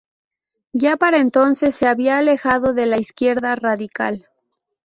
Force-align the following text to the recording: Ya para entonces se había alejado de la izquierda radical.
Ya 0.73 0.97
para 0.97 1.19
entonces 1.19 1.75
se 1.75 1.87
había 1.87 2.17
alejado 2.17 2.73
de 2.73 2.87
la 2.87 2.97
izquierda 2.97 3.55
radical. 3.55 4.27